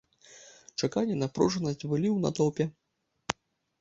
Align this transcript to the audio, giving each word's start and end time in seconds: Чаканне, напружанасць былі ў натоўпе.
Чаканне, 0.79 1.15
напружанасць 1.21 1.79
былі 1.91 2.09
ў 2.13 2.17
натоўпе. 2.27 2.63